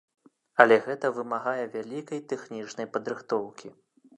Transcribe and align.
Але 0.63 0.77
гэта 0.85 1.11
вымагае 1.17 1.65
вялікай 1.75 2.25
тэхнічнай 2.33 2.91
падрыхтоўкі. 2.97 3.67